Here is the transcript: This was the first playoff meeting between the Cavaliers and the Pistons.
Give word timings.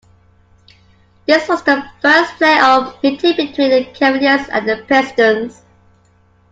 This 1.27 1.47
was 1.47 1.61
the 1.61 1.85
first 2.01 2.33
playoff 2.39 3.03
meeting 3.03 3.35
between 3.37 3.69
the 3.69 3.85
Cavaliers 3.93 4.49
and 4.49 4.67
the 4.67 4.83
Pistons. 4.87 5.61